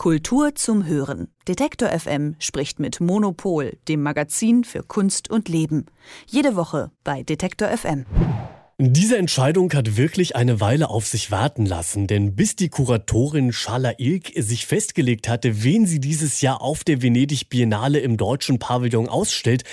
Kultur 0.00 0.54
zum 0.54 0.86
Hören. 0.86 1.28
Detektor 1.46 1.90
FM 1.90 2.34
spricht 2.38 2.80
mit 2.80 3.02
Monopol, 3.02 3.76
dem 3.86 4.02
Magazin 4.02 4.64
für 4.64 4.82
Kunst 4.82 5.28
und 5.28 5.50
Leben. 5.50 5.84
Jede 6.26 6.56
Woche 6.56 6.90
bei 7.04 7.22
Detektor 7.22 7.68
FM. 7.68 8.06
Diese 8.78 9.18
Entscheidung 9.18 9.70
hat 9.74 9.98
wirklich 9.98 10.36
eine 10.36 10.58
Weile 10.58 10.88
auf 10.88 11.06
sich 11.06 11.30
warten 11.30 11.66
lassen, 11.66 12.06
denn 12.06 12.34
bis 12.34 12.56
die 12.56 12.70
Kuratorin 12.70 13.52
Schala 13.52 13.92
Ilk 13.98 14.32
sich 14.36 14.64
festgelegt 14.64 15.28
hatte, 15.28 15.62
wen 15.64 15.84
sie 15.84 16.00
dieses 16.00 16.40
Jahr 16.40 16.62
auf 16.62 16.82
der 16.82 17.02
Venedig 17.02 17.50
Biennale 17.50 17.98
im 17.98 18.16
deutschen 18.16 18.58
Pavillon 18.58 19.06
ausstellt, 19.06 19.64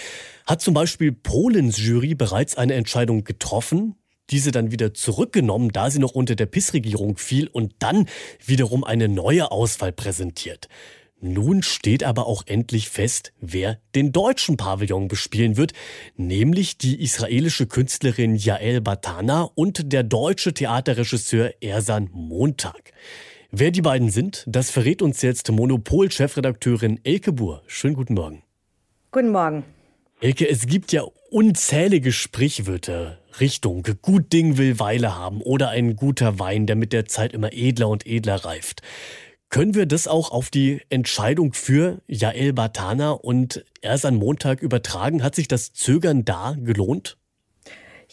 hat 0.46 0.62
zum 0.62 0.74
Beispiel 0.74 1.14
Polens 1.14 1.78
Jury 1.78 2.16
bereits 2.16 2.58
eine 2.58 2.74
Entscheidung 2.74 3.24
getroffen 3.24 3.96
diese 4.30 4.52
dann 4.52 4.72
wieder 4.72 4.94
zurückgenommen, 4.94 5.72
da 5.72 5.90
sie 5.90 6.00
noch 6.00 6.12
unter 6.12 6.36
der 6.36 6.46
PIS-Regierung 6.46 7.18
fiel 7.18 7.48
und 7.48 7.74
dann 7.80 8.08
wiederum 8.46 8.84
eine 8.84 9.08
neue 9.08 9.52
Auswahl 9.52 9.92
präsentiert. 9.92 10.68
Nun 11.20 11.64
steht 11.64 12.04
aber 12.04 12.28
auch 12.28 12.44
endlich 12.46 12.90
fest, 12.90 13.34
wer 13.42 13.80
den 13.96 14.12
deutschen 14.12 14.56
Pavillon 14.56 15.08
bespielen 15.08 15.58
wird, 15.58 15.74
nämlich 16.16 16.78
die 16.78 17.02
israelische 17.02 17.66
Künstlerin 17.66 18.36
Yael 18.36 18.82
Batana 18.82 19.50
und 19.56 19.92
der 19.92 20.04
deutsche 20.04 20.54
Theaterregisseur 20.54 21.54
Ersan 21.60 22.10
Montag. 22.14 22.92
Wer 23.50 23.72
die 23.72 23.82
beiden 23.82 24.12
sind, 24.12 24.44
das 24.46 24.70
verrät 24.70 25.02
uns 25.02 25.24
jetzt 25.24 25.50
Monopol-Chefredakteurin 25.52 27.00
Elke 27.04 27.32
Buhr. 27.32 27.64
Schönen 27.66 27.96
guten 27.96 28.14
Morgen. 28.14 28.44
Guten 29.12 29.32
Morgen. 29.32 29.64
Elke, 30.20 30.48
es 30.48 30.68
gibt 30.68 30.92
ja 30.92 31.04
unzählige 31.32 32.12
Sprichwörter 32.12 33.20
Richtung 33.40 33.84
gut 34.02 34.32
Ding 34.34 34.58
will 34.58 34.80
Weile 34.80 35.16
haben 35.16 35.42
oder 35.42 35.70
ein 35.70 35.96
guter 35.96 36.40
Wein, 36.40 36.66
der 36.66 36.76
mit 36.76 36.94
der 36.94 37.06
Zeit 37.06 37.34
immer 37.34 37.54
edler 37.54 37.90
und 37.90 38.06
edler 38.06 38.36
reift. 38.46 38.82
Können 39.50 39.76
wir 39.76 39.86
das 39.86 40.08
auch 40.08 40.32
auf 40.32 40.50
die 40.50 40.82
Entscheidung 40.90 41.54
für 41.54 42.02
Jael 42.08 42.52
Batana 42.52 43.12
und 43.12 43.64
erst 43.82 44.06
an 44.06 44.16
Montag 44.16 44.62
übertragen? 44.62 45.24
Hat 45.24 45.36
sich 45.36 45.48
das 45.48 45.72
Zögern 45.72 46.26
da 46.26 46.56
gelohnt? 46.60 47.18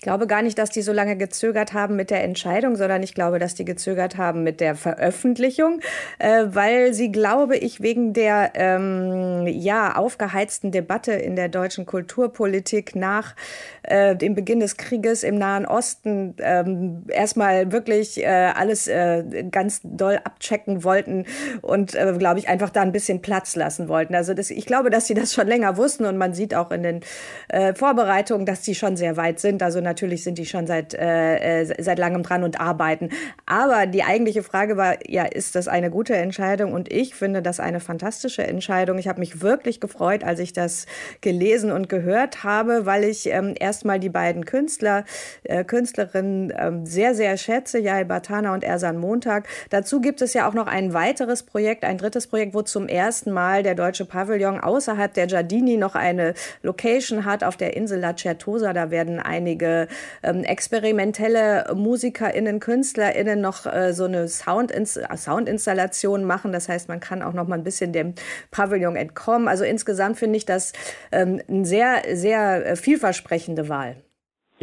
Glaube 0.05 0.29
gar 0.29 0.43
nicht, 0.43 0.59
dass 0.59 0.71
die 0.71 0.83
so 0.83 0.93
lange 0.93 1.17
gezögert 1.17 1.73
haben 1.73 1.97
mit 1.97 2.11
der 2.11 2.23
Entscheidung, 2.23 2.77
sondern 2.77 3.03
ich 3.03 3.15
glaube, 3.15 3.41
dass 3.41 3.55
die 3.55 3.65
gezögert 3.65 4.17
haben 4.17 4.45
mit 4.45 4.61
der 4.61 4.77
Veröffentlichung, 4.77 5.81
äh, 6.19 6.45
weil 6.47 6.95
sie, 6.95 7.11
glaube 7.11 7.57
ich, 7.57 7.81
wegen 7.81 8.13
der 8.13 8.53
ähm, 8.55 9.47
ja 9.49 9.97
aufgeheizten 9.97 10.71
Debatte 10.71 11.13
in 11.13 11.35
der 11.35 11.49
deutschen 11.49 11.87
Kulturpolitik 11.87 12.95
nach 12.95 13.35
äh, 13.83 14.15
dem 14.15 14.35
Beginn 14.35 14.61
des 14.61 14.77
Krieges 14.77 15.23
im 15.23 15.37
Nahen 15.37 15.67
Osten 15.67 16.35
ähm, 16.39 17.05
erstmal 17.09 17.73
wirklich 17.73 18.23
äh, 18.23 18.27
alles 18.27 18.87
äh, 18.87 19.45
ganz 19.51 19.81
doll 19.83 20.21
abchecken 20.23 20.85
wollten 20.85 21.25
und, 21.63 21.95
äh, 21.95 22.15
glaube 22.19 22.39
ich, 22.39 22.49
einfach 22.49 22.71
da 22.71 22.83
ein 22.83 22.93
bisschen 22.93 23.23
Platz 23.23 23.57
lassen 23.57 23.89
wollten. 23.89 24.15
Also 24.15 24.35
das, 24.35 24.51
ich 24.51 24.67
glaube, 24.67 24.91
dass 24.91 25.07
sie 25.07 25.15
das 25.15 25.33
schon 25.33 25.47
länger 25.47 25.79
wussten 25.79 26.05
und 26.05 26.19
man 26.19 26.35
sieht 26.35 26.55
auch 26.55 26.71
in 26.71 26.83
den 26.83 27.01
äh, 27.49 27.73
Vorbereitungen, 27.75 28.45
dass 28.45 28.65
sie 28.65 28.75
schon 28.75 28.97
sehr 28.99 29.17
weit 29.17 29.41
sind. 29.41 29.63
Also 29.63 29.81
natürlich 29.95 30.25
sind 30.25 30.39
die 30.39 30.47
schon 30.47 30.67
seit, 30.67 30.93
äh, 30.93 31.61
äh, 31.61 31.83
seit 31.83 32.01
langem 32.01 32.25
dran 32.25 32.43
und 32.43 32.61
arbeiten. 32.61 33.11
Aber 33.47 33.87
die 33.87 34.03
eigentliche 34.03 34.43
Frage 34.43 34.77
war, 34.77 34.97
ja, 35.09 35.23
ist 35.25 35.55
das 35.55 35.69
eine 35.69 35.89
gute 35.89 36.17
Entscheidung? 36.17 36.73
Und 36.73 36.93
ich 36.93 37.15
finde 37.15 37.43
das 37.43 37.61
eine 37.61 37.79
fantastische 37.79 38.45
Entscheidung. 38.45 38.99
Ich 38.99 39.07
habe 39.07 39.21
mich 39.21 39.41
wirklich 39.41 39.79
gefreut, 39.79 40.25
als 40.25 40.41
ich 40.41 40.53
das 40.53 40.87
gelesen 41.21 41.71
und 41.71 41.89
gehört 41.89 42.43
habe, 42.43 42.87
weil 42.87 43.05
ich 43.05 43.27
ähm, 43.27 43.55
erstmal 43.57 44.01
die 44.01 44.09
beiden 44.09 44.45
Künstler, 44.45 45.05
äh, 45.45 45.63
Künstlerinnen 45.63 46.53
ähm, 46.57 46.85
sehr, 46.85 47.15
sehr 47.15 47.37
schätze, 47.37 47.79
Jael 47.79 48.05
Batana 48.05 48.53
und 48.53 48.65
Ersan 48.65 48.99
Montag. 48.99 49.47
Dazu 49.71 50.01
gibt 50.01 50.23
es 50.23 50.35
ja 50.35 50.49
auch 50.49 50.55
noch 50.55 50.67
ein 50.67 50.93
weiteres 50.93 51.45
Projekt, 51.45 51.85
ein 51.85 51.99
drittes 51.99 52.27
Projekt, 52.27 52.53
wo 52.53 52.63
zum 52.63 52.89
ersten 52.89 53.31
Mal 53.31 53.63
der 53.63 53.77
deutsche 53.77 54.07
Pavillon 54.07 54.59
außerhalb 54.59 55.15
der 55.15 55.29
Giardini 55.29 55.77
noch 55.77 55.95
eine 55.95 56.35
Location 56.63 57.25
hat 57.25 57.45
auf 57.45 57.57
der 57.57 57.77
Insel 57.77 58.01
La 58.01 58.17
Certosa. 58.17 58.73
Da 58.73 58.91
werden 58.91 59.21
einige 59.21 59.84
ähm, 60.23 60.45
experimentelle 60.45 61.73
MusikerInnen, 61.75 62.61
KünstlerInnen 62.61 63.41
noch 63.41 63.67
äh, 63.67 63.93
so 63.93 64.05
eine 64.05 64.29
Soundins 64.29 64.99
Soundinstallation 65.17 66.25
machen. 66.25 66.53
Das 66.53 66.69
heißt, 66.69 66.89
man 66.89 67.01
kann 67.01 67.23
auch 67.23 67.33
noch 67.33 67.47
mal 67.47 67.57
ein 67.57 67.65
bisschen 67.65 67.93
dem 67.93 68.15
Pavillon 68.51 68.97
entkommen. 68.97 69.49
Also 69.49 69.65
insgesamt 69.65 70.19
finde 70.19 70.37
ich 70.37 70.47
das 70.47 70.73
ähm, 71.13 71.41
eine 71.49 71.65
sehr, 71.65 72.03
sehr 72.13 72.67
äh, 72.67 72.77
vielversprechende 72.77 73.69
Wahl. 73.69 73.97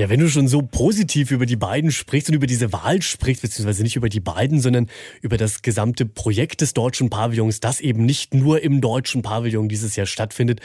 Ja, 0.01 0.09
wenn 0.09 0.19
du 0.19 0.29
schon 0.29 0.47
so 0.47 0.63
positiv 0.63 1.29
über 1.29 1.45
die 1.45 1.55
beiden 1.55 1.91
sprichst 1.91 2.27
und 2.27 2.33
über 2.33 2.47
diese 2.47 2.73
Wahl 2.73 3.03
sprichst, 3.03 3.43
beziehungsweise 3.43 3.83
nicht 3.83 3.95
über 3.95 4.09
die 4.09 4.19
beiden, 4.19 4.59
sondern 4.59 4.87
über 5.21 5.37
das 5.37 5.61
gesamte 5.61 6.07
Projekt 6.07 6.61
des 6.61 6.73
deutschen 6.73 7.11
Pavillons, 7.11 7.59
das 7.59 7.79
eben 7.79 8.03
nicht 8.03 8.33
nur 8.33 8.63
im 8.63 8.81
deutschen 8.81 9.21
Pavillon 9.21 9.69
dieses 9.69 9.95
Jahr 9.95 10.07
stattfindet, 10.07 10.59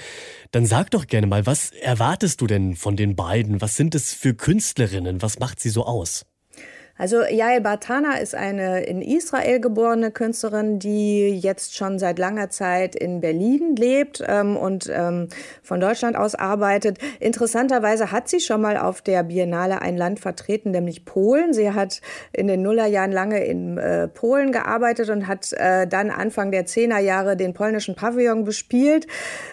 dann 0.52 0.64
sag 0.64 0.90
doch 0.90 1.06
gerne 1.06 1.26
mal, 1.26 1.44
was 1.44 1.70
erwartest 1.72 2.40
du 2.40 2.46
denn 2.46 2.76
von 2.76 2.96
den 2.96 3.14
beiden? 3.14 3.60
Was 3.60 3.76
sind 3.76 3.94
es 3.94 4.14
für 4.14 4.32
Künstlerinnen? 4.32 5.20
Was 5.20 5.38
macht 5.38 5.60
sie 5.60 5.68
so 5.68 5.84
aus? 5.84 6.24
Also 6.98 7.22
Yael 7.22 7.60
Bartana 7.60 8.16
ist 8.18 8.34
eine 8.34 8.84
in 8.84 9.02
Israel 9.02 9.60
geborene 9.60 10.10
Künstlerin, 10.10 10.78
die 10.78 11.38
jetzt 11.38 11.76
schon 11.76 11.98
seit 11.98 12.18
langer 12.18 12.48
Zeit 12.48 12.96
in 12.96 13.20
Berlin 13.20 13.76
lebt 13.76 14.22
ähm, 14.26 14.56
und 14.56 14.90
ähm, 14.90 15.28
von 15.62 15.78
Deutschland 15.78 16.16
aus 16.16 16.34
arbeitet. 16.34 16.98
Interessanterweise 17.20 18.12
hat 18.12 18.28
sie 18.28 18.40
schon 18.40 18.62
mal 18.62 18.78
auf 18.78 19.02
der 19.02 19.24
Biennale 19.24 19.82
ein 19.82 19.98
Land 19.98 20.20
vertreten, 20.20 20.70
nämlich 20.70 21.04
Polen. 21.04 21.52
Sie 21.52 21.70
hat 21.70 22.00
in 22.32 22.46
den 22.46 22.62
Nullerjahren 22.62 23.12
lange 23.12 23.44
in 23.44 23.76
äh, 23.76 24.08
Polen 24.08 24.50
gearbeitet 24.50 25.10
und 25.10 25.26
hat 25.26 25.52
äh, 25.52 25.86
dann 25.86 26.10
Anfang 26.10 26.50
der 26.50 26.64
Zehnerjahre 26.64 27.36
den 27.36 27.52
polnischen 27.52 27.94
Pavillon 27.94 28.44
bespielt. 28.44 29.06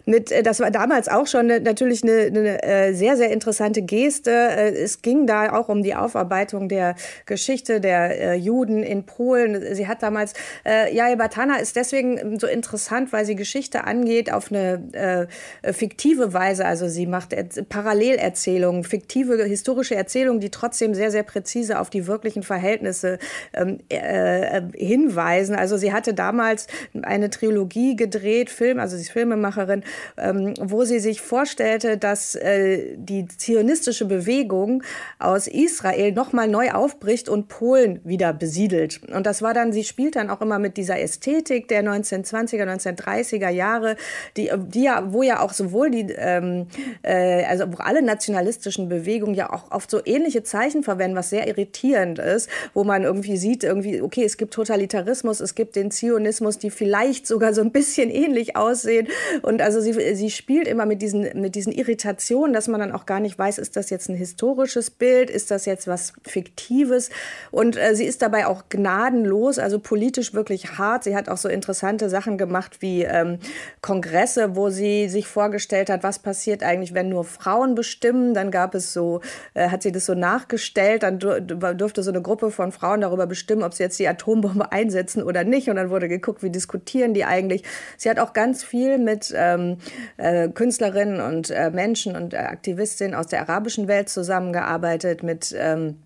Mit, 0.05 0.31
äh, 0.31 0.43
das 0.43 0.61
war 0.61 0.71
damals 0.71 1.09
auch 1.09 1.27
schon 1.27 1.47
ne, 1.47 1.59
natürlich 1.59 2.03
eine, 2.03 2.27
eine 2.27 2.63
äh, 2.63 2.93
sehr, 2.93 3.17
sehr 3.17 3.31
interessante 3.31 3.81
Geste. 3.81 4.31
Äh, 4.31 4.69
es 4.75 5.01
ging 5.01 5.27
da 5.27 5.51
auch 5.51 5.67
um 5.67 5.83
die 5.83 5.93
Aufarbeitung 5.93 6.69
der 6.69 6.95
Geschichte 7.33 7.81
der 7.81 8.19
äh, 8.19 8.35
Juden 8.35 8.83
in 8.83 9.07
Polen. 9.07 9.73
Sie 9.73 9.87
hat 9.87 10.03
damals, 10.03 10.33
äh, 10.63 10.95
Jaja 10.95 11.15
Batana 11.15 11.57
ist 11.57 11.75
deswegen 11.75 12.37
so 12.39 12.45
interessant, 12.45 13.11
weil 13.11 13.25
sie 13.25 13.35
Geschichte 13.35 13.85
angeht 13.85 14.31
auf 14.31 14.51
eine 14.51 15.27
äh, 15.63 15.73
fiktive 15.73 16.31
Weise. 16.31 16.63
Also 16.65 16.87
sie 16.87 17.07
macht 17.07 17.33
er 17.33 17.45
Parallelerzählungen, 17.67 18.83
fiktive 18.83 19.43
historische 19.45 19.95
Erzählungen, 19.95 20.41
die 20.41 20.51
trotzdem 20.51 20.93
sehr, 20.93 21.09
sehr 21.09 21.23
präzise 21.23 21.79
auf 21.79 21.89
die 21.89 22.05
wirklichen 22.05 22.43
Verhältnisse 22.43 23.17
ähm, 23.55 23.79
äh, 23.89 24.59
äh, 24.59 24.61
hinweisen. 24.75 25.55
Also 25.55 25.77
sie 25.77 25.91
hatte 25.91 26.13
damals 26.13 26.67
eine 27.01 27.31
Trilogie 27.31 27.95
gedreht, 27.95 28.51
Film, 28.51 28.79
also 28.79 28.95
sie 28.95 29.01
ist 29.01 29.11
Filmemacherin, 29.11 29.83
ähm, 30.17 30.53
wo 30.61 30.83
sie 30.83 30.99
sich 30.99 31.21
vorstellte, 31.21 31.97
dass 31.97 32.35
äh, 32.35 32.95
die 32.95 33.27
zionistische 33.27 34.05
Bewegung 34.05 34.83
aus 35.17 35.47
Israel 35.47 36.11
nochmal 36.11 36.47
neu 36.47 36.69
aufbricht 36.71 37.22
Öst 37.23 37.29
und 37.29 37.47
Polen 37.47 37.99
wieder 38.03 38.33
besiedelt. 38.33 39.01
Und 39.13 39.25
das 39.25 39.41
war 39.41 39.53
dann, 39.53 39.71
sie 39.71 39.83
spielt 39.83 40.15
dann 40.15 40.29
auch 40.29 40.41
immer 40.41 40.59
mit 40.59 40.77
dieser 40.77 40.99
Ästhetik 40.99 41.67
der 41.67 41.83
1920er, 41.83 42.63
1930er 42.63 43.49
Jahre, 43.49 43.95
die, 44.35 44.51
die 44.67 44.83
ja, 44.83 45.13
wo 45.13 45.23
ja 45.23 45.39
auch 45.39 45.53
sowohl 45.53 45.89
die, 45.89 46.11
ähm, 46.17 46.67
äh, 47.01 47.45
also 47.45 47.65
wo 47.71 47.77
alle 47.77 48.01
nationalistischen 48.01 48.89
Bewegungen 48.89 49.35
ja 49.35 49.51
auch 49.51 49.71
oft 49.71 49.89
so 49.89 50.01
ähnliche 50.03 50.43
Zeichen 50.43 50.83
verwenden, 50.83 51.15
was 51.15 51.29
sehr 51.29 51.47
irritierend 51.47 52.19
ist, 52.19 52.49
wo 52.73 52.83
man 52.83 53.03
irgendwie 53.03 53.37
sieht, 53.37 53.63
irgendwie, 53.63 54.01
okay, 54.01 54.23
es 54.25 54.37
gibt 54.37 54.53
Totalitarismus, 54.53 55.39
es 55.39 55.55
gibt 55.55 55.75
den 55.75 55.91
Zionismus, 55.91 56.57
die 56.57 56.71
vielleicht 56.71 57.27
sogar 57.27 57.53
so 57.53 57.61
ein 57.61 57.71
bisschen 57.71 58.09
ähnlich 58.09 58.55
aussehen. 58.55 59.07
Und 59.41 59.61
also 59.61 59.79
sie, 59.79 59.93
sie 60.15 60.31
spielt 60.31 60.67
immer 60.67 60.85
mit 60.85 61.01
diesen, 61.01 61.39
mit 61.39 61.55
diesen 61.55 61.71
Irritationen, 61.71 62.53
dass 62.53 62.67
man 62.67 62.79
dann 62.79 62.91
auch 62.91 63.05
gar 63.05 63.19
nicht 63.19 63.37
weiß, 63.37 63.57
ist 63.59 63.75
das 63.75 63.89
jetzt 63.89 64.09
ein 64.09 64.15
historisches 64.15 64.89
Bild, 64.89 65.29
ist 65.29 65.51
das 65.51 65.65
jetzt 65.65 65.87
was 65.87 66.13
Fiktives? 66.23 67.09
Und 67.51 67.77
äh, 67.77 67.95
sie 67.95 68.05
ist 68.05 68.21
dabei 68.21 68.47
auch 68.47 68.63
gnadenlos, 68.69 69.59
also 69.59 69.79
politisch 69.79 70.33
wirklich 70.33 70.77
hart. 70.77 71.03
Sie 71.03 71.15
hat 71.15 71.29
auch 71.29 71.37
so 71.37 71.49
interessante 71.49 72.09
Sachen 72.09 72.37
gemacht 72.37 72.77
wie 72.81 73.03
ähm, 73.03 73.39
Kongresse, 73.81 74.55
wo 74.55 74.69
sie 74.69 75.09
sich 75.09 75.27
vorgestellt 75.27 75.89
hat, 75.89 76.03
was 76.03 76.19
passiert 76.19 76.63
eigentlich, 76.63 76.93
wenn 76.93 77.09
nur 77.09 77.23
Frauen 77.23 77.75
bestimmen. 77.75 78.33
Dann 78.33 78.51
gab 78.51 78.75
es 78.75 78.93
so, 78.93 79.21
äh, 79.53 79.69
hat 79.69 79.83
sie 79.83 79.91
das 79.91 80.05
so 80.05 80.13
nachgestellt. 80.13 81.03
Dann 81.03 81.19
durfte 81.19 82.03
so 82.03 82.11
eine 82.11 82.21
Gruppe 82.21 82.51
von 82.51 82.71
Frauen 82.71 83.01
darüber 83.01 83.27
bestimmen, 83.27 83.63
ob 83.63 83.73
sie 83.73 83.83
jetzt 83.83 83.99
die 83.99 84.07
Atombombe 84.07 84.71
einsetzen 84.71 85.23
oder 85.23 85.43
nicht. 85.43 85.69
Und 85.69 85.75
dann 85.75 85.89
wurde 85.89 86.07
geguckt, 86.07 86.43
wie 86.43 86.49
diskutieren 86.49 87.13
die 87.13 87.25
eigentlich. 87.25 87.63
Sie 87.97 88.09
hat 88.09 88.19
auch 88.19 88.33
ganz 88.33 88.63
viel 88.63 88.97
mit 88.97 89.33
ähm, 89.35 89.77
äh, 90.17 90.49
Künstlerinnen 90.49 91.21
und 91.21 91.49
äh, 91.49 91.69
Menschen 91.69 92.15
und 92.15 92.33
äh, 92.33 92.37
Aktivistinnen 92.37 93.15
aus 93.15 93.27
der 93.27 93.41
arabischen 93.41 93.87
Welt 93.87 94.09
zusammengearbeitet, 94.09 95.23
mit 95.23 95.53
ähm, 95.57 95.97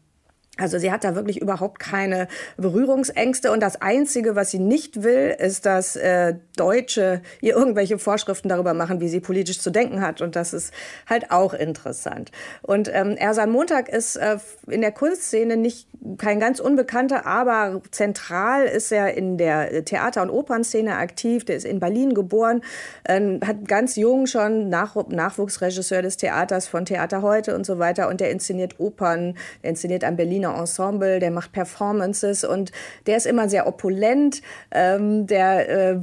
Also 0.57 0.79
sie 0.79 0.91
hat 0.91 1.03
da 1.03 1.15
wirklich 1.15 1.41
überhaupt 1.41 1.79
keine 1.79 2.27
Berührungsängste 2.57 3.51
und 3.51 3.61
das 3.61 3.81
Einzige, 3.81 4.35
was 4.35 4.51
sie 4.51 4.59
nicht 4.59 5.03
will, 5.03 5.35
ist, 5.37 5.65
dass 5.65 5.95
äh, 5.95 6.35
Deutsche 6.55 7.21
ihr 7.41 7.55
irgendwelche 7.55 7.99
Vorschriften 7.99 8.49
darüber 8.49 8.73
machen, 8.73 8.99
wie 8.99 9.07
sie 9.07 9.19
politisch 9.19 9.59
zu 9.59 9.69
denken 9.69 10.01
hat 10.01 10.21
und 10.21 10.35
das 10.35 10.53
ist 10.53 10.73
halt 11.07 11.31
auch 11.31 11.53
interessant. 11.53 12.31
Und 12.61 12.89
ähm, 12.93 13.15
Ersan 13.17 13.51
Montag 13.51 13.89
ist 13.89 14.15
äh, 14.15 14.37
in 14.67 14.81
der 14.81 14.91
Kunstszene 14.91 15.57
nicht 15.57 15.87
kein 16.17 16.39
ganz 16.39 16.59
Unbekannter, 16.59 17.25
aber 17.25 17.81
zentral 17.91 18.65
ist 18.65 18.91
er 18.91 19.15
in 19.15 19.37
der 19.37 19.83
Theater- 19.85 20.21
und 20.21 20.29
Opernszene 20.29 20.95
aktiv. 20.95 21.45
Der 21.45 21.55
ist 21.55 21.65
in 21.65 21.79
Berlin 21.79 22.13
geboren, 22.13 22.61
äh, 23.03 23.39
hat 23.45 23.67
ganz 23.67 23.95
jung 23.95 24.27
schon 24.27 24.69
Nach 24.69 24.95
Nachwuchsregisseur 24.95 26.01
des 26.01 26.17
Theaters 26.17 26.67
von 26.67 26.85
Theater 26.85 27.21
heute 27.21 27.55
und 27.55 27.65
so 27.65 27.79
weiter 27.79 28.07
und 28.09 28.21
der 28.21 28.31
inszeniert 28.31 28.79
Opern, 28.79 29.35
der 29.63 29.71
inszeniert 29.71 30.03
am 30.03 30.15
Berliner 30.15 30.46
Berliner 30.47 30.59
Ensemble, 30.59 31.19
der 31.19 31.31
macht 31.31 31.51
Performances 31.51 32.43
und 32.43 32.71
der 33.05 33.17
ist 33.17 33.25
immer 33.25 33.49
sehr 33.49 33.67
opulent, 33.67 34.41
ähm, 34.71 35.27
der 35.27 35.69
äh, 35.69 35.99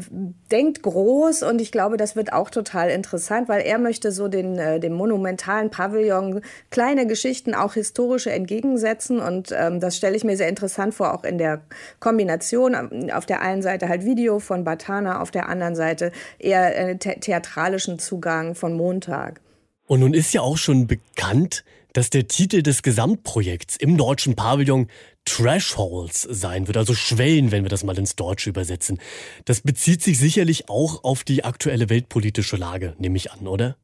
denkt 0.51 0.83
groß 0.83 1.43
und 1.43 1.61
ich 1.61 1.73
glaube, 1.73 1.97
das 1.97 2.17
wird 2.17 2.33
auch 2.33 2.51
total 2.51 2.91
interessant, 2.91 3.49
weil 3.49 3.63
er 3.63 3.79
möchte 3.79 4.13
so 4.13 4.29
den, 4.29 4.59
äh, 4.59 4.81
dem 4.81 4.93
monumentalen 4.95 5.71
Pavillon 5.71 6.41
kleine 6.71 7.07
Geschichten, 7.07 7.55
auch 7.55 7.75
historische 7.75 8.31
entgegensetzen 8.31 9.21
und 9.21 9.53
ähm, 9.57 9.81
das 9.81 9.97
stelle 9.97 10.17
ich 10.17 10.25
mir 10.25 10.37
sehr 10.37 10.49
interessant 10.49 10.95
vor, 10.95 11.15
auch 11.15 11.25
in 11.25 11.39
der 11.39 11.63
Kombination. 12.01 12.75
Auf 13.13 13.27
der 13.27 13.41
einen 13.41 13.63
Seite 13.63 13.89
halt 13.89 14.05
Video 14.05 14.39
von 14.39 14.65
Batana, 14.65 15.21
auf 15.21 15.31
der 15.31 15.49
anderen 15.49 15.75
Seite 15.75 16.13
eher 16.39 16.77
äh, 16.77 16.97
the 17.03 17.21
theatralischen 17.21 17.99
Zugang 17.99 18.55
von 18.55 18.75
Montag. 18.75 19.41
Und 19.87 20.01
nun 20.01 20.15
ist 20.15 20.33
ja 20.33 20.41
auch 20.41 20.57
schon 20.57 20.87
bekannt, 20.87 21.65
dass 21.95 22.11
der 22.11 22.29
Titel 22.29 22.63
des 22.63 22.83
Gesamtprojekts 22.83 23.77
im 23.77 23.97
deutschen 23.97 24.37
Pavillon 24.37 24.89
Thresholds 25.25 26.23
sein 26.23 26.67
wird, 26.67 26.77
also 26.77 26.93
Schwellen, 26.93 27.51
wenn 27.51 27.63
wir 27.63 27.71
das 27.71 27.85
mal 27.85 27.97
ins 27.97 28.17
Deutsche 28.17 28.51
übersetzen. 28.51 29.01
Das 29.47 29.63
bezieht 29.63 30.03
sich 30.03 30.19
sicherlich 30.19 30.69
auch 30.69 31.03
auf 31.03 31.25
die 31.25 31.45
aktuelle 31.45 31.89
weltpolitische 31.89 32.57
Lage, 32.57 32.95
nehme 32.99 33.17
ich 33.17 33.33
an, 33.33 33.47
oder? 33.47 33.77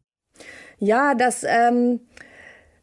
Ja, 0.79 1.15
das 1.15 1.45
ähm, 1.45 2.01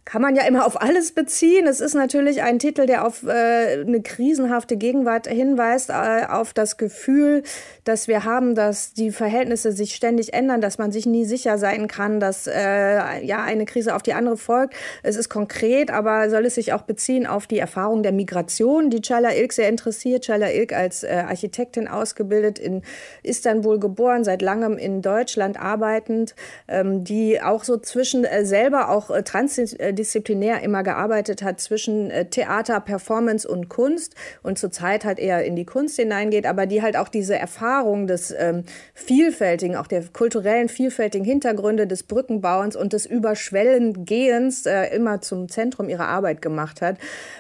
kann 0.08 0.22
man 0.22 0.38
ja 0.38 0.48
immer 0.48 0.66
auf 0.66 0.82
alles 0.82 1.12
beziehen. 1.12 1.68
Es 1.68 1.82
ist 1.82 1.94
natürlich 1.94 2.42
ein 2.42 2.60
Titel, 2.60 2.86
der 2.86 3.06
auf 3.06 3.24
äh, 3.24 3.82
eine 3.82 4.02
krisenhafte 4.02 4.78
Gegenwart 4.78 5.28
hinweist, 5.28 5.90
äh, 5.90 6.26
auf 6.30 6.54
das 6.54 6.78
Gefühl, 6.78 7.44
dass 7.84 8.08
wir 8.08 8.24
haben, 8.24 8.56
dass 8.56 8.94
die 8.94 9.12
Verhältnisse 9.12 9.74
sich 9.74 9.96
ständig 9.96 10.34
ändern, 10.34 10.62
dass 10.62 10.78
man 10.78 10.94
sich 10.94 11.06
nie 11.06 11.26
sicher 11.26 11.58
sein 11.58 11.90
kann, 11.90 12.22
dass 12.22 12.48
äh, 12.48 13.22
ja 13.22 13.44
eine 13.44 13.66
Krise 13.66 13.94
auf 13.94 14.02
die 14.02 14.14
andere 14.14 14.38
folgt. 14.38 14.76
Es 15.04 15.18
ist 15.18 15.28
konkret, 15.28 15.92
aber 15.92 16.30
soll 16.30 16.46
es 16.46 16.56
sich 16.56 16.72
auch 16.72 16.84
beziehen 16.84 17.28
auf 17.28 17.46
die 17.46 17.60
Erfahrung 17.60 18.02
der 18.02 18.14
Migration, 18.14 18.90
die 18.90 19.02
Çağla 19.02 19.36
Ilk 19.36 19.52
sehr 19.52 19.68
interessiert. 19.68 20.24
Çağla 20.24 20.54
Ilk 20.54 20.72
als 20.72 21.04
äh, 21.04 21.26
Architektin 21.28 21.90
ausgebildet, 21.90 22.60
in 22.60 22.82
Istanbul 23.24 23.78
geboren, 23.78 24.24
seit 24.24 24.42
langem 24.42 24.78
in 24.78 25.02
Deutschland 25.02 25.60
arbeitend, 25.60 26.34
ähm, 26.70 27.04
die 27.04 27.42
auch 27.42 27.66
so 27.66 27.76
zwischen 27.76 28.24
äh, 28.24 28.46
selber 28.46 28.88
auch 28.88 29.10
äh, 29.10 29.24
trans 29.24 29.58
äh, 29.98 30.08
disziplinär 30.08 30.62
immer 30.62 30.84
gearbeitet 30.84 31.42
hat 31.42 31.60
zwischen 31.60 32.12
äh, 32.12 32.26
Theater, 32.26 32.80
Performance 32.80 33.48
und 33.48 33.70
Kunst 33.70 34.16
und 34.44 34.58
zurzeit 34.58 35.06
halt 35.06 35.20
eher 35.20 35.44
in 35.44 35.56
die 35.56 35.66
Kunst 35.66 35.96
hineingeht, 35.98 36.46
aber 36.46 36.66
die 36.66 36.82
halt 36.82 36.98
auch 36.98 37.08
diese 37.08 37.38
Erfahrung 37.38 38.08
des 38.08 38.34
ähm, 38.38 38.64
vielfältigen, 38.94 39.76
auch 39.76 39.88
der 39.88 40.04
kulturellen 40.14 40.70
vielfältigen 40.70 41.26
Hintergründe 41.26 41.88
des 41.88 42.04
Brückenbauens 42.04 42.76
und 42.76 42.94
des 42.94 43.06
Überschwellengehens 43.06 44.66
äh, 44.66 44.96
immer 44.96 45.22
zum 45.22 45.50
Zentrum 45.50 45.90
ihrer 45.90 46.08
Arbeit 46.08 46.42
gemacht 46.42 46.82
hat. 46.82 46.98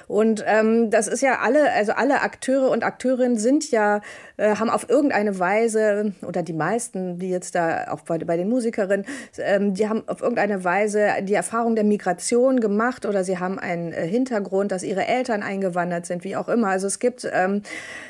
Und 0.07 0.44
ähm, 0.48 0.89
das 0.89 1.07
ist 1.07 1.21
ja 1.21 1.39
alle, 1.39 1.71
also 1.71 1.94
alle 1.94 2.21
Akteure 2.21 2.69
und 2.71 2.83
Akteurinnen 2.83 3.38
sind 3.38 3.71
ja, 3.71 4.01
äh, 4.38 4.56
haben 4.56 4.69
auf 4.69 4.89
irgendeine 4.89 5.39
Weise, 5.39 6.13
oder 6.25 6.44
die 6.44 6.53
meisten, 6.53 7.19
die 7.19 7.30
jetzt 7.30 7.56
da 7.56 7.88
auch 7.92 8.01
bei, 8.01 8.18
bei 8.19 8.38
den 8.38 8.50
Musikerinnen, 8.50 9.06
ähm, 9.38 9.74
die 9.74 9.88
haben 9.88 10.03
auf 10.07 10.21
irgendeine 10.21 10.63
Weise 10.63 11.10
die 11.21 11.33
Erfahrung 11.33 11.75
der 11.75 11.83
Migration 11.83 12.46
Migration 12.47 12.59
gemacht 12.59 13.05
oder 13.05 13.23
sie 13.23 13.39
haben 13.39 13.59
einen 13.59 13.91
äh, 13.91 14.07
Hintergrund, 14.07 14.71
dass 14.71 14.83
ihre 14.83 15.05
Eltern 15.05 15.44
eingewandert 15.44 16.05
sind, 16.05 16.23
wie 16.23 16.35
auch 16.35 16.47
immer. 16.47 16.67
Also 16.67 16.88
es 16.88 16.99
gibt, 16.99 17.27
ähm, 17.31 17.61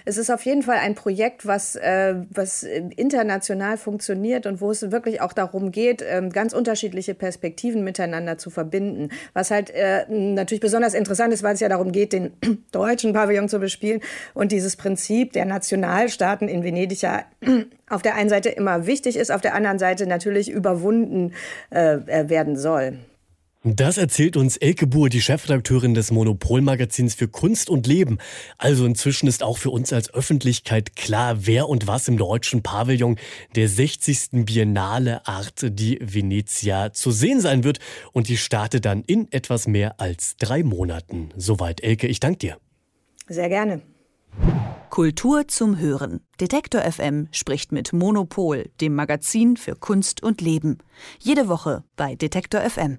es 0.05 0.17
ist 0.17 0.29
auf 0.29 0.43
jeden 0.45 0.63
Fall 0.63 0.77
ein 0.77 0.95
Projekt, 0.95 1.45
was, 1.45 1.75
äh, 1.75 2.15
was 2.29 2.63
international 2.63 3.77
funktioniert 3.77 4.45
und 4.45 4.61
wo 4.61 4.71
es 4.71 4.91
wirklich 4.91 5.21
auch 5.21 5.33
darum 5.33 5.71
geht, 5.71 6.01
äh, 6.01 6.21
ganz 6.31 6.53
unterschiedliche 6.53 7.13
Perspektiven 7.13 7.83
miteinander 7.83 8.37
zu 8.37 8.49
verbinden. 8.49 9.09
Was 9.33 9.51
halt 9.51 9.71
äh, 9.71 10.05
natürlich 10.09 10.61
besonders 10.61 10.93
interessant 10.93 11.33
ist, 11.33 11.43
weil 11.43 11.53
es 11.53 11.59
ja 11.59 11.69
darum 11.69 11.91
geht, 11.91 12.13
den 12.13 12.31
deutschen 12.71 13.13
Pavillon 13.13 13.49
zu 13.49 13.59
bespielen 13.59 14.01
und 14.33 14.51
dieses 14.51 14.75
Prinzip 14.75 15.33
der 15.33 15.45
Nationalstaaten 15.45 16.47
in 16.47 16.63
Venedig 16.63 17.01
ja 17.01 17.23
auf 17.89 18.01
der 18.01 18.15
einen 18.15 18.29
Seite 18.29 18.49
immer 18.49 18.85
wichtig 18.85 19.17
ist, 19.17 19.31
auf 19.31 19.41
der 19.41 19.55
anderen 19.55 19.79
Seite 19.79 20.07
natürlich 20.07 20.49
überwunden 20.49 21.33
äh, 21.71 21.95
äh 21.95 22.29
werden 22.29 22.57
soll. 22.57 22.99
Das 23.75 23.97
erzählt 23.97 24.37
uns 24.37 24.55
Elke 24.55 24.87
Buhr, 24.87 25.09
die 25.09 25.21
Chefredakteurin 25.21 25.93
des 25.93 26.11
Monopolmagazins 26.11 27.15
für 27.15 27.27
Kunst 27.27 27.69
und 27.69 27.85
Leben. 27.85 28.17
Also 28.57 28.85
inzwischen 28.85 29.27
ist 29.27 29.43
auch 29.43 29.57
für 29.57 29.71
uns 29.71 29.91
als 29.91 30.13
Öffentlichkeit 30.13 30.95
klar, 30.95 31.45
wer 31.45 31.67
und 31.67 31.85
was 31.85 32.07
im 32.07 32.17
deutschen 32.17 32.63
Pavillon 32.63 33.17
der 33.55 33.67
60. 33.67 34.45
Biennale 34.45 35.27
Art 35.27 35.65
die 35.69 35.99
Venezia 36.01 36.93
zu 36.93 37.11
sehen 37.11 37.41
sein 37.41 37.65
wird. 37.65 37.79
Und 38.13 38.29
die 38.29 38.37
startet 38.37 38.85
dann 38.85 39.03
in 39.03 39.29
etwas 39.31 39.67
mehr 39.67 39.99
als 39.99 40.37
drei 40.37 40.63
Monaten. 40.63 41.31
Soweit, 41.35 41.81
Elke, 41.81 42.07
ich 42.07 42.21
danke 42.21 42.37
dir. 42.37 42.57
Sehr 43.27 43.49
gerne. 43.49 43.81
Kultur 44.89 45.47
zum 45.47 45.77
Hören. 45.77 46.21
Detektor 46.39 46.81
FM 46.81 47.27
spricht 47.31 47.71
mit 47.71 47.91
Monopol, 47.91 48.69
dem 48.79 48.95
Magazin 48.95 49.57
für 49.57 49.75
Kunst 49.75 50.23
und 50.23 50.41
Leben. 50.41 50.77
Jede 51.19 51.49
Woche 51.49 51.83
bei 51.97 52.15
Detektor 52.15 52.61
FM. 52.61 52.97